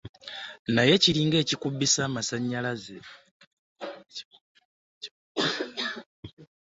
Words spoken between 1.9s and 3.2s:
amassanyalazze.